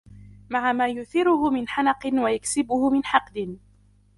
[0.49, 3.57] مَعَ مَا يُثِيرُهُ مِنْ حَنَقٍ وَيُكْسِبُهُ مِنْ حِقْدٍ